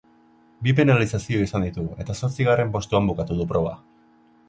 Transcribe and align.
Bi 0.67 0.73
penalizazio 0.79 1.43
izan 1.49 1.67
ditu, 1.67 1.85
eta 2.05 2.17
zortzigarren 2.23 2.75
postuan 2.79 3.11
bukatu 3.15 3.43
du 3.43 3.51
proba. 3.55 3.81